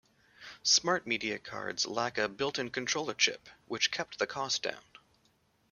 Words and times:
SmartMedia 0.63 1.37
cards 1.43 1.85
lack 1.85 2.17
a 2.17 2.27
built-in 2.27 2.71
controller 2.71 3.13
chip, 3.13 3.47
which 3.67 3.91
kept 3.91 4.17
the 4.17 4.25
cost 4.25 4.63
down. 4.63 4.81